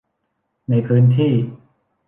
[0.69, 1.33] ในพื้นที่